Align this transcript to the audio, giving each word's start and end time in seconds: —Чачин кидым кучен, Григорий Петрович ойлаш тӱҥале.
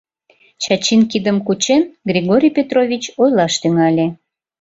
—Чачин 0.63 1.01
кидым 1.11 1.37
кучен, 1.47 1.83
Григорий 2.09 2.53
Петрович 2.57 3.03
ойлаш 3.21 3.53
тӱҥале. 3.61 4.07